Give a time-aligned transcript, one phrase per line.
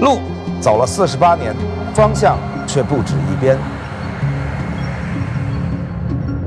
[0.00, 0.18] 路
[0.60, 1.54] 走了四十八年，
[1.94, 2.36] 方向
[2.66, 3.56] 却不止一边。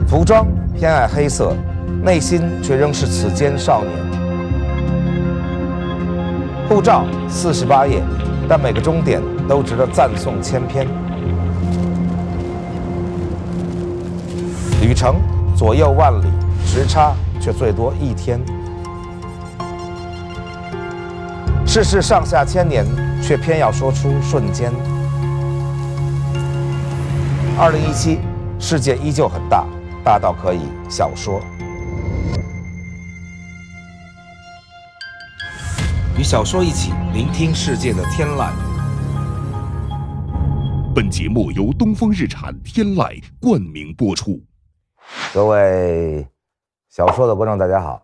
[0.07, 1.54] 服装偏爱黑色，
[2.04, 3.91] 内心却仍是此间少年。
[6.67, 8.01] 护照四十八页，
[8.49, 10.85] 但每个终点都值得赞颂千篇。
[14.81, 15.15] 旅程
[15.55, 16.27] 左右万里，
[16.65, 18.39] 时差却最多一天。
[21.75, 22.86] 世事上下千年，
[23.21, 24.71] 却偏要说出瞬间。
[27.60, 28.18] 二零一七，
[28.57, 29.68] 世界依旧很大，
[30.02, 31.42] 大到可以小说。
[36.17, 38.53] 与小说一起聆听世界的天籁。
[40.95, 44.42] 本节目由东风日产天籁冠名播出。
[45.33, 46.25] 各位
[46.88, 48.02] 小说的观众，大家好。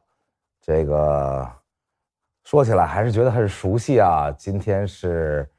[0.62, 1.50] 这个
[2.44, 4.32] 说起来还是觉得很熟悉啊。
[4.38, 5.50] 今天是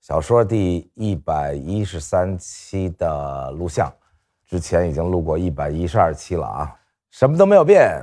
[0.00, 3.92] 小说第一百一十三期的录像，
[4.46, 6.74] 之前已经录过一百一十二期了啊。
[7.10, 8.02] 什么都没有变，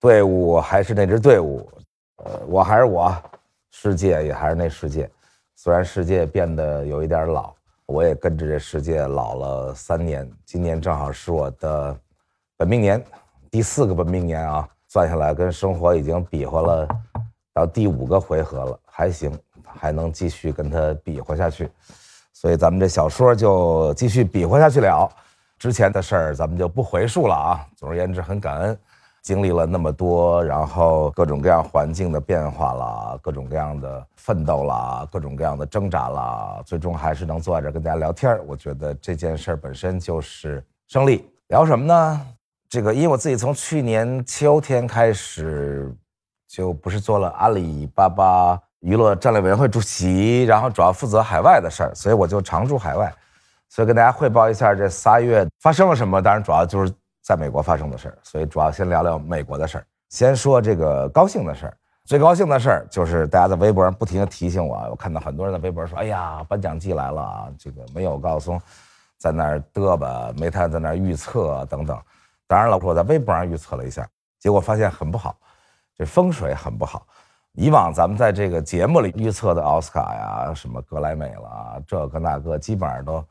[0.00, 1.68] 队伍还是那支队伍，
[2.24, 3.14] 呃，我还是我，
[3.70, 5.10] 世界也还是那世界。
[5.54, 7.54] 虽然世界变得有一点老，
[7.86, 10.30] 我也跟着这世界老了三年。
[10.44, 11.96] 今年正好是我的。
[12.58, 13.04] 本命年，
[13.50, 16.88] 第四个本命年啊，算下来跟生活已经比划了
[17.56, 19.32] 到第五个回合了，还行，
[19.64, 21.70] 还能继续跟他比划下去，
[22.34, 25.10] 所以咱们这小说就继续比划下去了。
[25.58, 27.66] 之前的事儿咱们就不回述了啊。
[27.74, 28.78] 总而言之，很感恩，
[29.22, 41.26] 经历了那么多，然后各种各样环境的变化啦，各种各样的奋斗啦，各种各样的挣扎啦，最终还是能坐在这跟大家聊天我觉得这件事本身就是胜利。
[41.48, 42.20] 聊什么呢？
[42.68, 45.90] 这个，因为我自己从去年秋天开始，
[46.56, 53.14] 就不是做了阿里巴巴娱乐战略委员会主席，然后主要负责海外的事儿，所以我就常驻海外，
[53.68, 56.22] 所以跟大家汇报一下这仨月发生了什么。
[56.22, 59.84] 当然，主要就是在美国发生的事儿，所以主要先聊聊美国的事儿。
[60.08, 61.76] 先说这个高兴的事儿，
[62.06, 68.58] 最高兴的事儿就是大家在微博上不停的提醒我，我看到很多人在微博说：“哎呀，颁奖季来了啊，这个没有高松
[69.18, 72.00] 在那儿嘚吧，煤炭在那儿预测等等。”
[72.48, 75.36] 当然了，我在微博上预测了一下，结果发现很不好，
[75.98, 77.06] 这风水很不好。
[77.52, 83.24] 以往咱们在这个节目里预测的奥斯卡呀、什么格莱美了，这个那个，基本上都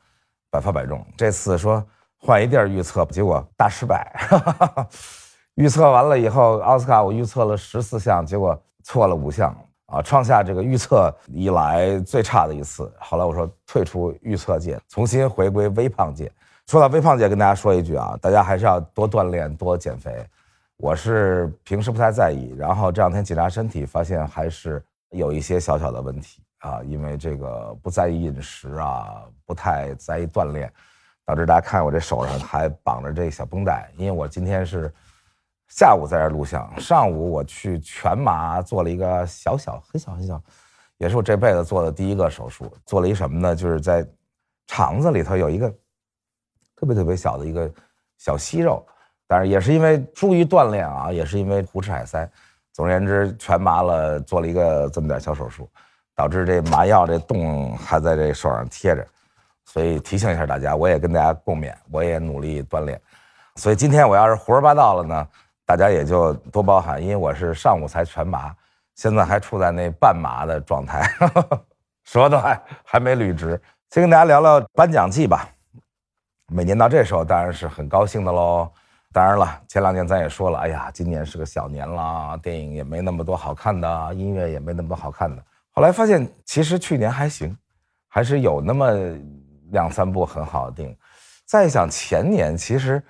[0.50, 1.00] 百发百中。
[1.16, 1.84] 这次说
[2.18, 4.12] 换一地儿预测，结果大失败。
[5.54, 9.56] 预测完了以后，奥斯卡我预测了十四项，结果错了五项
[9.86, 12.92] 啊，创下这个预测以来最差的一次。
[12.98, 16.30] 后来我说退出预测界，重新回归微胖界。
[16.66, 20.26] 说到微胖界，跟大家说一句啊，大家还是要多锻炼、多减肥。
[20.78, 26.82] 我是平时不太在意，然后这两天检查身体，发现还是有一些小小的问题啊。
[26.82, 30.72] 因为这个不在意饮食啊，不太在意锻炼，
[31.24, 33.90] 导致大家看我这手上还绑着这小绷带。
[33.96, 34.92] 因为我今天是
[35.68, 40.42] 下午在这录像，上午我去全麻做了一个小小、很小很小，
[40.98, 42.70] 也是我这辈子做的第一个手术。
[42.84, 43.56] 做了一什么呢？
[43.56, 44.06] 就是在
[44.66, 45.72] 肠子里头有一个。
[46.78, 47.72] 特别特别小的一个
[48.18, 48.86] 小息肉，
[49.26, 52.28] 但是也是因为疏于锻炼啊，也是因为胡吃海塞，
[52.72, 55.68] 总而言之全麻了，做了一个这么点小手术，
[56.14, 59.06] 导致这麻药这洞还在这手上贴着，
[59.64, 63.00] 所以提醒一下大家，我也跟大家共勉，我也努力锻炼，
[63.56, 65.28] 所以今天我要是胡说八道了呢，
[65.64, 68.54] 大家也就多包涵，因为我是上午才全麻，
[68.94, 71.02] 现在还处在那半麻的状态，
[72.04, 73.60] 舌头还还没捋直，
[73.90, 75.48] 先跟大家聊聊颁奖季吧。
[76.52, 78.70] 每年到这时候当然是很高兴的喽。
[79.16, 85.42] 当然了，前两年咱也说了，哎呀，今年是个小年了，电影也没那么多好看的，音乐也没那么多好看的。
[85.70, 87.56] 后来发现，其实去年还行，
[88.08, 88.92] 还是有那么
[89.70, 90.94] 两三部很好的电影。
[91.46, 93.02] 再想前年，其实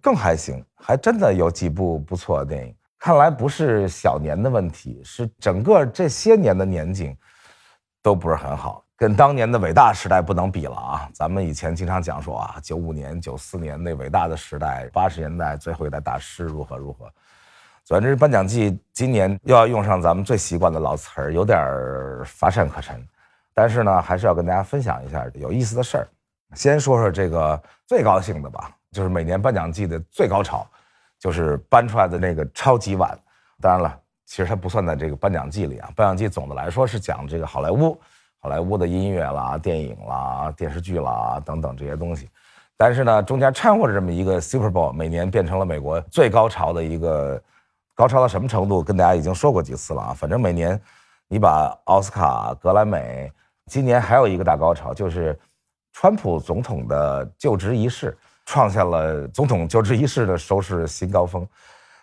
[0.00, 2.74] 更还行，还真的有几部不错的电影。
[2.98, 7.14] 看来不是小年的问题，是整个这些年的年景
[8.00, 8.82] 都不是很好。
[9.00, 11.08] 跟当年的伟大时代不能比了啊！
[11.14, 17.10] 咱们以前经常讲说啊，九五年、九四年那伟大的时代，八十年代最后一代大师如何如何。
[17.82, 21.58] 总之，颁奖季今年又要用上咱们最习惯的老词儿，有点
[22.26, 23.02] 乏善可陈。
[23.54, 26.06] 但是呢，还是要跟大家分享一下有意思的事儿。
[26.54, 30.66] 先说说这个最高兴的吧，就是每年颁奖季的最高潮，
[31.18, 33.18] 就是颁出来的那个超级碗。
[33.62, 35.88] 当然了，其实它不算在这个颁奖季里啊。
[35.96, 37.98] 颁奖季总的来说是讲这个好莱坞。
[38.42, 42.26] 好莱坞的音乐啦、电影啦、电视剧啦等等这些东西，
[42.74, 47.38] 但是呢，中间掺和着这么一个 Super Bowl，每年变成了美国最高潮的一个
[47.94, 50.14] 高潮到什么程度，跟大家已经说过几次了啊。
[50.14, 50.80] 反正每年，
[51.28, 53.30] 你把奥斯卡、格莱美，
[53.66, 55.38] 今年还有一个大高潮，就是
[55.92, 58.16] 川普总统的就职仪式，
[58.46, 61.46] 创下了总统就职仪式的收视新高峰。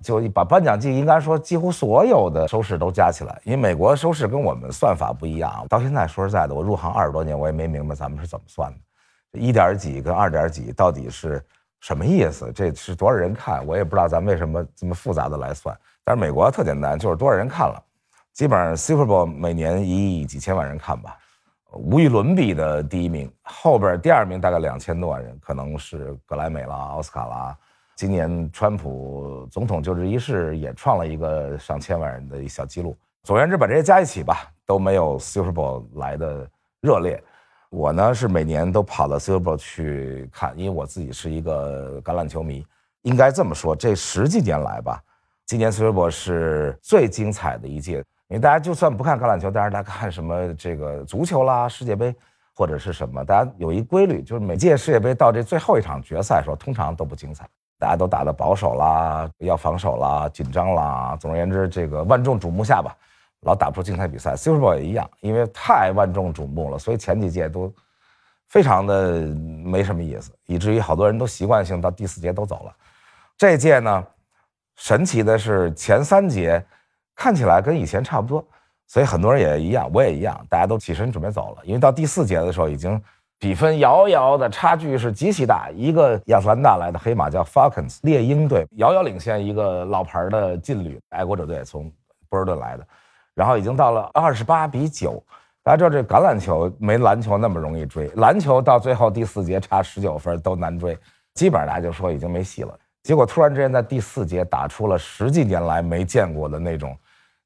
[0.03, 5.65] 就把颁奖季应该说几乎所有的收视都加起来，因为美国收视跟我们算法不一样。
[5.67, 11.43] 到现在说实在的，我入行二十多年，我也没明白咱们是怎么算的，一点几跟二点几到底是
[11.79, 12.51] 什么意思？
[12.53, 13.65] 这是多少人看？
[13.65, 15.75] 我也不知道咱们为什么这么复杂的来算。
[16.03, 17.81] 但是美国特简单，就是多少人看了，
[18.33, 21.17] 基本上 Super Bowl 每年一亿几千万人看吧，
[21.71, 27.57] 无与伦比的第一名，后边第二名大概两千多万人，可能是格莱美啦、奥斯卡啦。
[27.97, 32.95] 今年川普总统就职仪式也创了一个上千万人的一小记录。
[33.23, 36.47] 总而言之，把这些加一起吧，都没有 Super Bowl 来的
[36.79, 37.21] 热烈。
[37.71, 42.63] 我呢是每年都跑到 Super Bowl 去看，因为我自己是一个橄榄球迷。
[43.01, 45.01] 应该这么说，这十几年来吧，
[45.47, 47.97] 今年 Super Bowl 是最精彩的一届。
[48.27, 52.15] 因为大家就算不看橄榄球，但是大家看什么这个足球啦、世界杯
[52.53, 57.49] 或者是什么，大家有一规律，就是每届世界杯到这最后一场决赛的时候，通常都不精彩。
[57.79, 61.15] 大家都打得保守啦，要防守啦，紧张啦。
[61.19, 62.95] 总而言之，这个万众瞩目下吧，
[63.41, 64.35] 老打不出精彩比赛。
[64.35, 67.71] Super Bowl 也一样，因为太万众瞩目了，所以前几届都
[68.47, 72.73] 非常的没什么意思，以至于好多人都习惯性到第四节都走了。
[73.37, 74.03] 这届呢，
[74.75, 76.65] 神奇的是前三节
[77.15, 78.43] 看起来跟以前差不多，
[78.87, 82.99] 所以很多人也一样，我也一样，大家都起身准备走了，因为到第四节的时候已经。
[83.39, 91.91] 比分遥遥的差距是极其大，一个亚特兰大来的黑马叫 Falcons 猎鹰队，遥遥领先一个老牌的劲旅爱国者队从
[92.29, 92.85] 波士顿来的，
[93.35, 95.23] 然后已经到了二十八比九。
[95.61, 100.97] 大家知道这橄榄球没篮球那么容易追，篮球到最后第四节差十九分都难追，
[101.33, 102.73] 基本上大家就说已经没戏了。
[103.03, 106.97] 结果突然之间在第四节打出了十几年来没见过的那种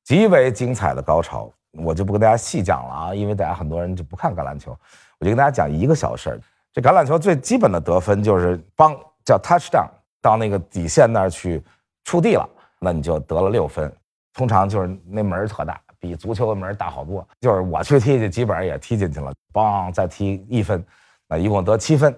[0.04, 4.78] 极为精彩的高潮，我就不跟大家细讲了啊，因为大家很多人就不看橄榄球。
[5.22, 6.42] 我就跟大家讲一个小事儿，
[6.74, 8.92] 这橄榄球最基本的得分就是帮
[9.24, 9.88] 叫 touchdown
[10.20, 11.64] 到那个底线那儿去
[12.04, 13.92] 触地了，那你就得了六分。
[14.34, 17.26] 通常就是那门特大，比足球的门大好多。
[17.40, 20.84] 就是我去踢去，基本上也踢进去了，梆再踢一分，
[21.28, 22.12] 那一共得七分。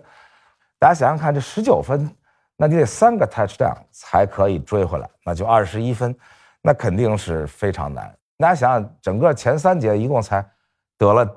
[0.79, 2.09] 大家想想看，这十九分，
[2.56, 6.15] 那你得三个 touchdown 才可以追回来，那就二十一分，
[6.61, 8.15] 那肯定是非常难。
[8.38, 10.45] 大家想想，整个前三节一共才
[10.97, 11.27] 得了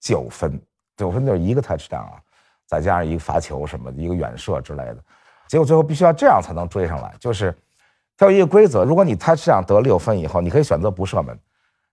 [0.00, 0.60] 九分。
[0.98, 2.20] 九分就是一个 touchdown 啊，
[2.66, 4.96] 再加上一个罚球什么，一个远射之类的，
[5.46, 7.14] 结果最后必须要这样才能追上来。
[7.20, 7.56] 就是
[8.16, 11.38] 它有一个规则，如果你 touchdown 得六分以后，你可以选择不射门，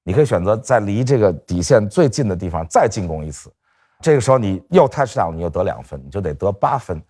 [0.03, 3.49] 你可以选择在离这个底线最近的地方再进攻一次。
[4.01, 7.01] 这个时候你又 touchdown，你又得两分，你就得得八分。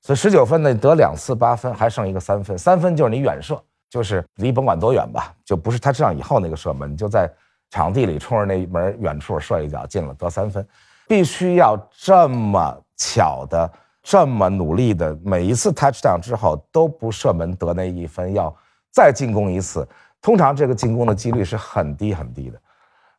[0.00, 2.58] 所以十九分呢，得两次八分，还剩一个三分。
[2.58, 7.30] 三分就是你远射，就是离甭管多远吧，就不是 touchdown 以后那个射门，你就在
[7.70, 10.66] 场地里冲着那门远处射一脚进了，得三分。
[11.08, 13.70] 必须要这么巧的、
[14.02, 18.54] 这么努力的，每一次 touchdown 之后都不射门得那一分，要
[18.90, 19.86] 再进攻一次。
[20.20, 22.58] 通常这个进攻的几率是很低很低的，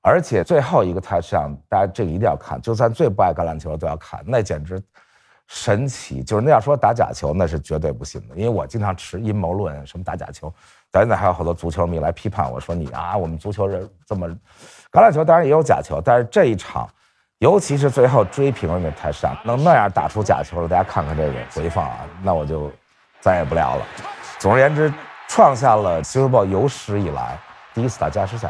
[0.02, 4.82] 而且最后一个 touchdown，大家这个一定要看，就算最不爱橄榄球的都要看，那简直
[5.48, 6.24] 神奇。
[6.24, 10.52] 就是那要说打假球，那是绝对不行的，因为我经常持阴谋论，什么打假球，
[10.90, 14.28] 到现在还有好多足球迷来批判我说你啊，我们足球人这么，
[14.92, 16.90] 橄榄球当然也有假球，但是这一场。
[17.44, 22.72] 尤其是最后追平了那台上，能那样打出假球的，大家看看这个回放啊，那我就
[23.20, 23.82] 再也不聊了。
[24.40, 24.90] 总而言之，
[25.28, 27.38] 创下了 Super Bowl 有史以来
[27.74, 28.50] 第一次打加时赛，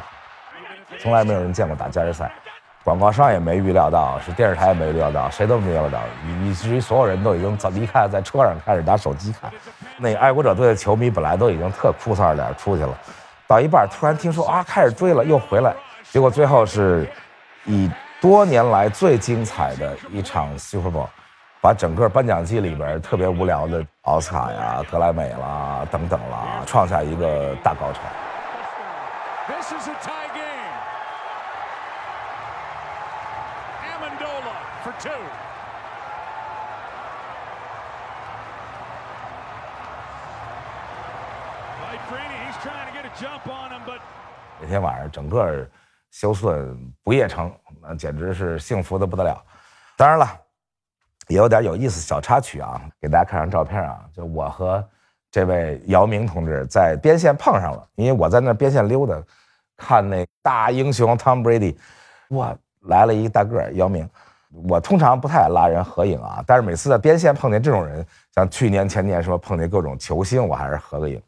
[0.99, 2.31] 从来没有人见过打加时赛，
[2.83, 9.51] 广告商也没预料到，是电视台也没预料到，谁都没预料到，以以至于所有人都已经离开，在车上开始拿手机看。
[9.97, 12.95] 那爱国者队的球迷本来都已经特哭丧着脸出去了，
[13.47, 15.73] 到一半突然听说啊开始追了，又回来，
[16.11, 17.09] 结果最后是
[17.65, 17.89] 以。
[18.23, 21.09] 多年来最精彩的一场 Super Bowl，
[21.59, 27.99] 把整个颁奖季里边特别无聊的奥斯卡呀、格莱美啦等等啦，创下一个大高潮。
[29.49, 30.71] This is a tie game.
[33.91, 35.11] Amendola for two.
[44.61, 45.67] 那天晚上整个。
[46.13, 47.51] 休斯顿不夜城，
[47.81, 49.43] 那简直是幸福的不得了。
[49.97, 50.27] 当然了，
[51.27, 54.87] 也有点有意思小插曲啊，给大家看张照片啊，就我和
[55.31, 59.19] 这位姚明同志在边线碰上了，因为我在那边线溜达，
[59.75, 61.75] 看那大英雄 Tom Brady，
[62.29, 64.07] 哇，来了一大个姚明。
[64.69, 68.05] 我通常不太拉人合影啊，但是每次在边线碰见这种人，
[68.35, 71.19] 像去年前年什么碰见各种球星，我还是合个影。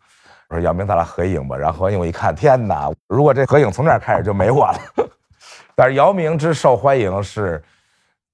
[0.50, 1.58] 我说姚明，咱俩合影吧。
[1.58, 2.92] 然后合影我一看，天哪！
[3.08, 4.80] 如果这合影从这儿开始就没我了。
[5.75, 7.64] 但是姚明之受欢迎是，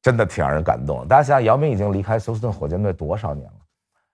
[0.01, 1.08] 真的挺让人感动。
[1.08, 3.53] 大家想想，姚明已经离开休斯顿火箭队多少年了？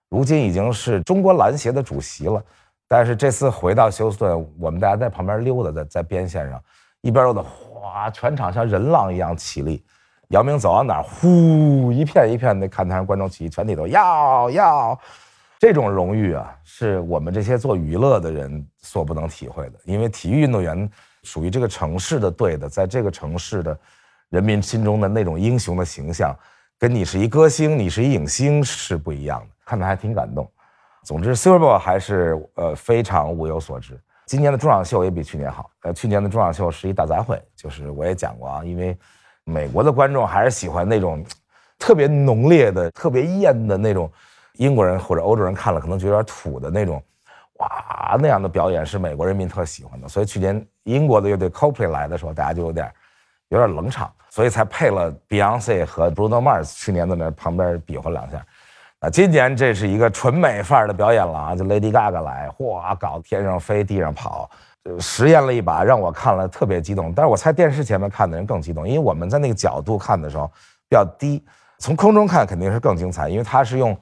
[0.08, 2.42] 如今已经是中国篮协的主席了。
[2.90, 6.58] 但是这次回到休斯顿，我们大家在旁边溜达，在在边线上，
[7.02, 9.84] 一边溜达，哗，全场像人浪一样起立。
[10.28, 14.98] 姚明走到哪儿，呼，一片一片的看台上观众起立，全体都要要。
[15.58, 19.78] 这种荣誉啊，是我们这些做娱乐的人所不能体会的。
[19.84, 20.88] 因为体育运动员
[21.24, 23.76] 属于这个城市的队的，在这个城市的
[24.28, 26.32] 人民心中的那种英雄的形象，
[26.78, 29.46] 跟你是一歌星，你是一影星是不一样的。
[29.64, 30.48] 看的还挺感动。
[31.02, 33.98] 总之，Super Bowl 还是呃非常物有所值。
[34.26, 35.68] 今年的中场秀也比去年好。
[35.80, 38.96] 呃，去年的中场秀是一大杂烩，就是我也讲过啊，因为
[39.42, 41.24] 美国的观众还是喜欢那种
[41.78, 44.08] 特别浓烈的、特别艳的那种。
[44.58, 47.00] 英国人或者欧洲人看了可能觉得有点土的那种，
[47.58, 50.08] 哇，那样的表演是美国人民特喜欢的。
[50.08, 52.92] 所以去年英国的乐队 Coldplay 来的时候，大家就有点
[53.50, 58.44] 有点冷场，所以才配了 Beyonce 和 Bruno Mars 去年在那旁边比划两下。
[58.98, 64.50] 啊，今年这是一个纯美范儿的表演了啊，就 Lady Gaga 来，哗，搞天上飞地上跑，
[64.98, 67.12] 实验了一把，让我看了特别激动。
[67.14, 70.50] 但是我猜电视前面看的人更激动，因为我们在那个角度看的时候
[70.88, 71.44] 比较低，
[71.78, 73.96] 从空中看肯定是更精彩，因为它是用。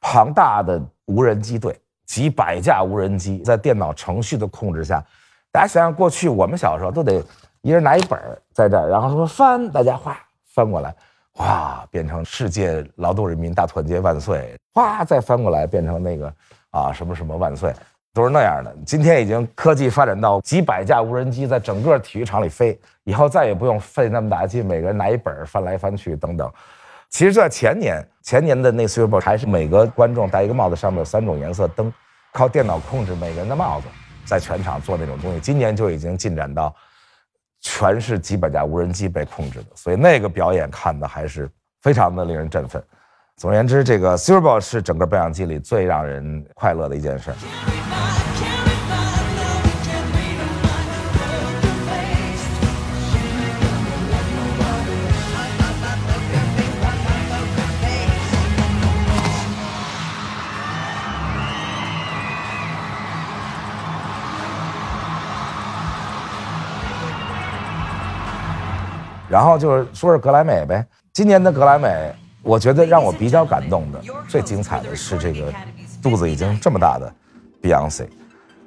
[0.00, 5.04] 庞大的无人机队，几百架无人机在电脑程序的控制下，
[5.52, 7.22] 大家想想，过去我们小时候都得
[7.60, 8.18] 一人拿一本
[8.52, 10.16] 在这儿，然后说翻，大家哗
[10.54, 10.94] 翻过来，
[11.32, 16.32] 哗变成世界劳动人民大团结万岁，哗再翻过来变成那个
[16.70, 17.72] 啊什么什么万岁，
[18.14, 18.74] 都是那样的。
[18.86, 26.50] 今天已经科技发展到几百架无人机在整个体育场里飞，以后再也不用费那么大劲，每个人拿一本翻来翻去等等。
[27.10, 31.92] 其实，在前年，前年的那 Super Bowl 还是每个观众戴一个帽子，上面有三种颜色灯，
[32.32, 33.88] 靠电脑控制每个人的帽子，
[34.24, 35.40] 在全场做那种东西。
[35.40, 36.74] 今年就已经进展到，
[37.60, 41.50] 全是几百架无人机被控制的，所以那个表演看的还是
[41.82, 42.82] 非常的令人振奋。
[43.36, 47.32] 总而言之，这个 Super Bowl 是整个表演季里最让人快乐的一件事。
[69.30, 75.52] 然后就是说是格莱美呗，今年的格莱美，我觉得让我比较感动的、最精彩的是这个
[76.02, 77.12] 肚子已经这么大的
[77.62, 78.08] Beyonce，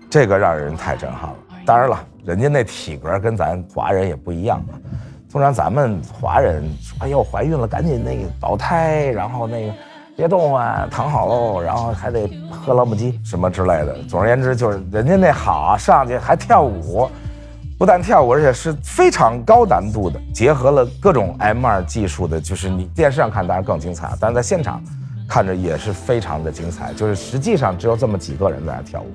[0.10, 1.36] 这个让人太震撼了。
[1.65, 4.74] 当然了，人家那体格跟咱华人也不一样嘛。
[5.29, 6.63] 通常咱们华人，
[7.00, 9.74] 哎呦怀孕了赶紧那个保胎，然后那个
[10.15, 13.98] 别动啊，躺好喽，然后还得喝老母鸡什么之类的。
[14.08, 17.10] 总而言之，就是人家那好，上去还跳舞。
[17.84, 24.82] 不但跳舞，而且是非常高难度的，结合了各种 M2 技术的，就是你电视上看当然更精彩，但是在现场
[25.28, 26.94] 看着也是非常的精彩。
[26.94, 29.08] 就是实际上只有这么几个人在那跳舞，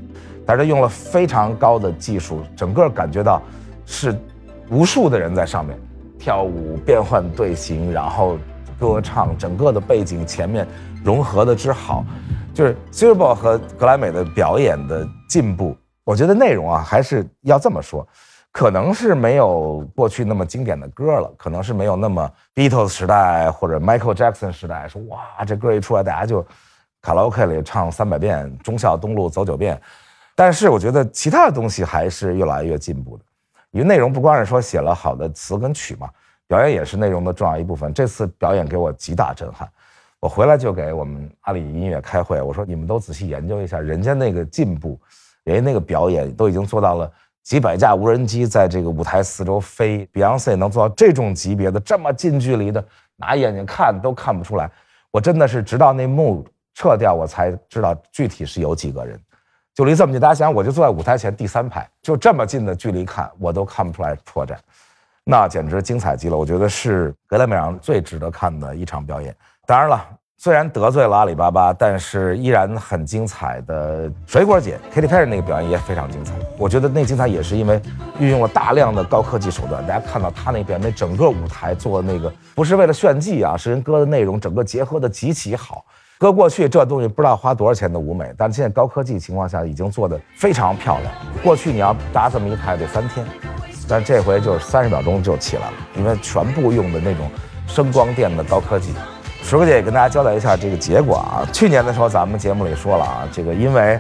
[0.45, 3.41] 但是用了非常高的技术，整个感觉到
[3.87, 4.15] 是
[4.69, 5.75] 无数的人在上面
[6.19, 8.37] 跳舞、变换队形，然后
[8.79, 10.69] 歌唱，整个的背景前面
[11.03, 12.05] 融合的之好，
[12.53, 18.07] 就是 Super Bowl 和格莱美的表演的进步，我觉得内容啊还是要这么说。
[18.59, 26.45] 可能是没有过去那么经典的歌了，可能是没有那么 Beatles 时代或者 Michael Jackson 时代，说哇这歌一出来，大家就
[27.01, 29.81] 卡拉 OK 里唱三百遍，忠孝东路走九遍。
[30.35, 33.23] 但是我觉得其他的东西还是越来越进步的，
[33.71, 36.11] 因为内容不光是说写了好的词跟曲嘛，
[36.49, 37.95] 表演也是内容的重要一部分。
[37.95, 39.71] 这次表演给我极大震撼，
[40.19, 44.99] 我回来就给我们阿里音乐开会，我说你们都仔细研究一下，人家那个进步，
[45.45, 47.09] 人家那个表演都已经做到了。
[47.49, 52.85] 几百架无人机在这个舞台四周飞，Beyonce 能做到这种级别的、这么近距离的，
[53.17, 54.71] 拿眼睛看都看不出来。
[55.11, 59.19] 我真的是直到那幕撤掉，我才知道具体是有几个人。
[59.75, 64.55] 就离这么近，大家想，我就坐在舞台前第三排，就这么近的距离看，我都看不出来破绽，
[65.25, 66.37] 那简直精彩极了。
[66.37, 69.35] 我觉得是格莱美上最值得看的一场表演。
[69.65, 70.07] 当然了。
[70.41, 76.33] 虽然得罪了阿里巴巴，但是依然很精彩的水果姐 Katy Perry 那个表演也非常精彩。
[76.57, 77.83] 我觉得那精彩也是因为
[78.21, 79.85] 运用了大量的高科技手段。
[79.85, 85.85] 大家看到她那边那整个舞台做的那个，不是为了炫技啊，是跟歌的内容整个结合的极其好。
[86.19, 91.13] 搁过去这东西不知道花多少钱的舞美，但是现在高科技情况下已经做的非常漂亮。
[91.43, 93.27] 过去你要搭这么一台得三天，
[93.89, 97.29] 但这回就是三十秒钟就起来了，因为全部用的那种
[97.67, 98.95] 声光电的高科技。
[99.49, 101.41] 石哥姐也跟大家交代一下这个结果啊。
[101.55, 103.99] 去年的时候，咱们节目里说了啊，这个因为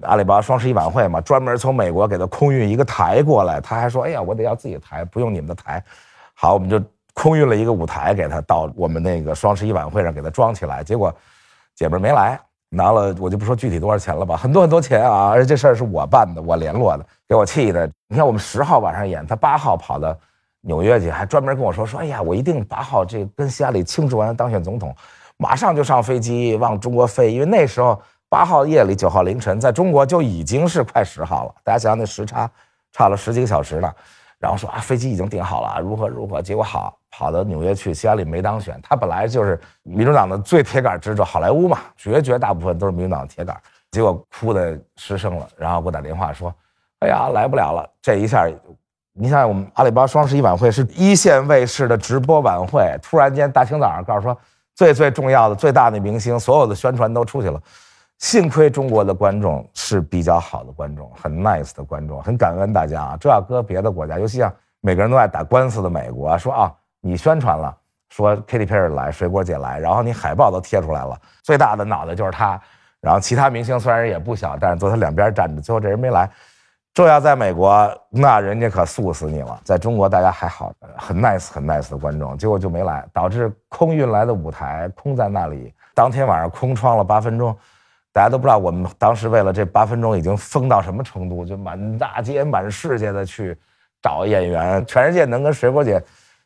[0.00, 5.80] 阿里巴巴双十一晚会嘛，专门从美国给他空运一个台过来，他还说：“哎呀，我得要自己的台，不用你们的台。”
[6.34, 6.82] 好，我们就
[7.14, 11.14] 空运了一个舞台给他到我们那个双十一晚会上给他装起来，结果
[11.76, 12.36] 姐们儿没来，
[12.68, 17.88] 拿了我就不说具体多少钱了吧，很多很多钱啊，而且这事儿是我办的，我联络的，给我气的。
[18.08, 20.12] 你看我们十号晚上演，他八号跑到
[20.62, 24.94] 纽约去，还专门跟我说说：“哎呀，我一定八号这跟希拉里庆祝完当选总统。”
[25.36, 31.54] 马上就上飞机往中国飞，因为那时候八号夜里、九号凌晨，在中国就已经是快十号了。
[31.64, 32.48] 大家想想那时差，
[32.92, 33.92] 差了十几个小时呢。
[34.38, 36.40] 然后说啊，飞机已经订好了，如何如何。
[36.40, 38.78] 结果好跑到纽约去，希拉里没当选。
[38.82, 43.56] 他本来就是民主党的最铁杆支柱，好莱坞嘛，绝绝大部分都是民主党的铁杆。
[43.90, 46.54] 结果哭的失声了，然后给我打电话说
[47.00, 48.48] ：“哎呀，来不了了。”这一下，
[49.14, 54.36] 你想我们阿里巴巴双十一晚会是一线卫视的直播晚会，突然间大清早上告诉说。
[54.74, 57.60] 最最重要的、最大的明星，所有的宣传都出去了。
[58.18, 63.16] 幸亏中国的观众是比较好的观众，很 nice 的观众，很感恩大家啊。
[63.20, 64.50] 这要搁别的国家，尤其像
[64.80, 67.76] 每个人都爱打官司的美国，说啊，你宣传了，
[68.08, 72.58] 说 Katy Perry 来，水果姐来，然后你海报都贴出来了，最大的脑袋就是他，
[73.02, 76.28] 然后其他明星虽然也不小，但是坐他两边站着，最后这人没来。
[76.94, 79.58] 这要在美国，那人家可素死你了。
[79.64, 85.72] 在中国，大家还好，很 nice 很 nice 的观众，结果就没来，导致空运来的舞台空在那里。
[85.94, 87.56] 当天晚上空窗了八分钟，
[88.12, 93.58] 大家都不知道我们当时为了这八分钟已经疯到什么程度，就满大街满世界的去
[94.02, 96.02] 找演员，全世界能跟水果姐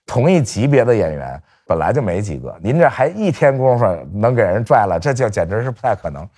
[0.06, 6.28] 同一级别的演员本来就没几个，您这还一天功夫能给人拽了，这就简直是不太可能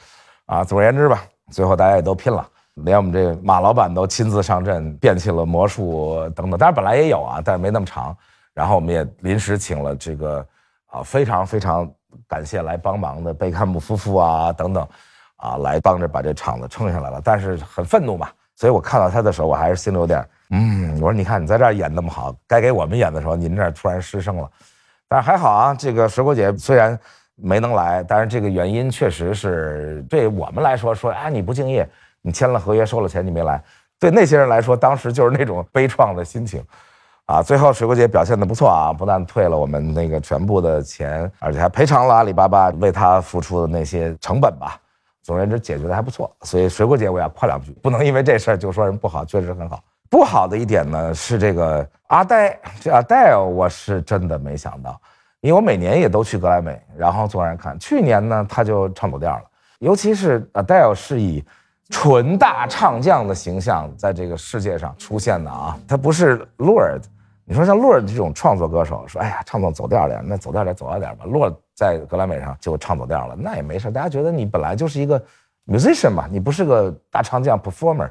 [0.47, 0.65] 啊！
[0.65, 2.49] 总而言之吧，最后大家也都拼了。
[2.85, 6.59] 连我们这马老板都亲自上阵，变起了魔术等等。
[6.59, 8.17] 当然本来也有啊，但是没那么长。
[8.55, 10.45] 然后我们也临时请了这个
[10.87, 11.89] 啊，非常非常
[12.27, 14.89] 感谢来帮忙的贝克汉姆夫妇啊等等，
[15.37, 17.21] 啊来帮着把这场子撑下来了。
[17.23, 24.51] 但是很愤怒嘛，所以我看到他的时候，我还是心里有点嗯，我说你看你在这儿演那么好，该给我们演的时候，您这儿突然失声了。
[25.07, 26.99] 但是还好啊，这个水果姐虽然
[27.37, 31.89] 没能来，但是这个原因确实是对我们来说说啊你不敬业。
[32.23, 33.63] 你签了合约，收了钱，你没来，
[33.99, 36.63] 对那些人来说，当时就是那种悲怆的心情，
[37.27, 44.81] 啊，最后水果姐表现的不错啊，不但退了我们那个全部的钱，而且还赔偿了阿里巴巴为他付出的那些成本吧。
[45.23, 46.35] 总而言之，解决的还不错。
[46.43, 49.81] 所以水果姐我要夸两句，不能因为这事儿就说人不好，确实很好。
[50.11, 54.99] 不好的一点呢是这个阿呆，这阿黛尔我是真的没想到，
[55.41, 59.43] 因为我每年也都去格莱美，然后坐那看，去年呢他就唱走调了，
[59.81, 61.45] 尤其是阿黛尔是以。
[61.91, 67.01] 纯大唱将的形象在这个世界上出现的啊，他不是 Lord。
[67.45, 71.25] 你说像 Lord 这种创作歌手，说哎呀，唱奏走调点，那走调点走调点吧。
[71.25, 73.91] Lord 在格莱美上就唱走调了，那也没事。
[73.91, 75.19] 大家觉得你本来就是一个
[75.67, 78.11] musician 嘛，你不是个大唱将 performer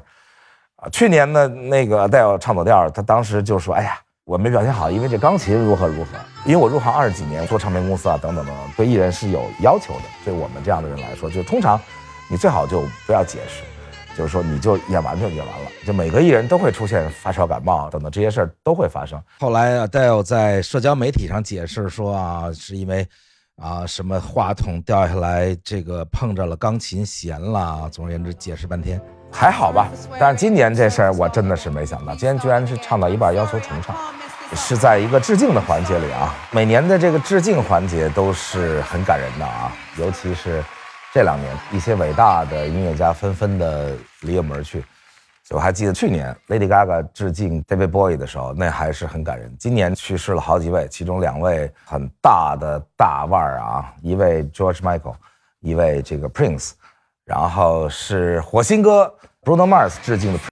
[0.74, 0.88] 啊。
[0.90, 6.10] 去年呢，那个戴尔唱走调，他当时就说，哎呀，我没表现好，因为这钢琴如何如何。
[6.44, 10.02] 因为我入行二十几年，做唱片公司啊，等等等等，对艺人是有要求的。
[10.24, 11.80] 对我们这样的人来说，就通常。
[12.30, 13.62] 你最好就不要解释，
[14.16, 15.70] 就是说你就演完就演完了。
[15.86, 19.18] 就每个艺人都会出现发烧、感冒等等这些事儿都会发生。
[19.40, 23.06] 后来啊，Dale 在社交媒体上解释说啊，是因为
[23.56, 27.88] 啊什么话筒掉下来，这个碰着了钢琴弦了。
[27.90, 29.00] 总而言之，解释半天
[29.32, 29.88] 还好吧。
[30.20, 33.96] 但是今年这事儿我真的是没想到，今年居然是唱到一半要求重唱，
[34.54, 36.34] 是在一个致敬的环节里啊。
[36.50, 40.62] 每年的这个致敬环节都是很感人的啊，尤其是。
[41.12, 44.84] 这两年，一些伟大的音乐家纷纷的离我们而去。
[45.50, 49.56] 我还记得去年 Lady Gaga 致敬 David Bowie 的时候，那还是很感人。
[49.58, 55.14] 今年去世了好几位，其中两位很大的大腕儿啊，一位 George Michael，
[55.60, 56.72] 一位这个 Prince，
[57.24, 59.10] 然后是火星哥
[59.42, 60.38] Bruno Mars 致敬的。